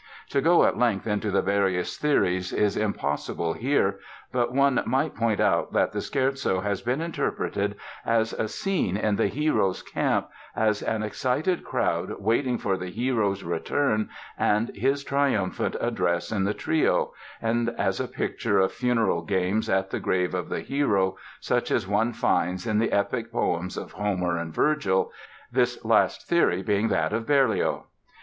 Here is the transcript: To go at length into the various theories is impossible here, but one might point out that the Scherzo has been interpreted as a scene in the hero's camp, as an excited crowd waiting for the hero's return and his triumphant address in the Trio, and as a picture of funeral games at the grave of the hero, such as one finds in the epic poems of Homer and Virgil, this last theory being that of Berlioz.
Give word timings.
To 0.29 0.41
go 0.41 0.63
at 0.65 0.79
length 0.79 1.05
into 1.05 1.29
the 1.29 1.43
various 1.43 1.95
theories 1.95 2.51
is 2.51 2.75
impossible 2.75 3.53
here, 3.53 3.99
but 4.31 4.51
one 4.51 4.81
might 4.87 5.13
point 5.13 5.39
out 5.39 5.73
that 5.73 5.91
the 5.91 5.99
Scherzo 6.01 6.61
has 6.63 6.81
been 6.81 7.01
interpreted 7.01 7.75
as 8.03 8.33
a 8.33 8.47
scene 8.47 8.97
in 8.97 9.17
the 9.17 9.27
hero's 9.27 9.83
camp, 9.83 10.27
as 10.55 10.81
an 10.81 11.03
excited 11.03 11.63
crowd 11.63 12.15
waiting 12.19 12.57
for 12.57 12.77
the 12.77 12.89
hero's 12.89 13.43
return 13.43 14.09
and 14.39 14.71
his 14.75 15.03
triumphant 15.03 15.75
address 15.79 16.31
in 16.31 16.45
the 16.45 16.55
Trio, 16.55 17.13
and 17.39 17.69
as 17.77 17.99
a 17.99 18.07
picture 18.07 18.57
of 18.59 18.71
funeral 18.71 19.21
games 19.21 19.69
at 19.69 19.91
the 19.91 19.99
grave 19.99 20.33
of 20.33 20.49
the 20.49 20.61
hero, 20.61 21.15
such 21.41 21.69
as 21.69 21.87
one 21.87 22.11
finds 22.11 22.65
in 22.65 22.79
the 22.79 22.91
epic 22.91 23.31
poems 23.31 23.77
of 23.77 23.91
Homer 23.91 24.35
and 24.39 24.51
Virgil, 24.51 25.11
this 25.51 25.85
last 25.85 26.27
theory 26.27 26.63
being 26.63 26.87
that 26.87 27.13
of 27.13 27.27
Berlioz. 27.27 27.83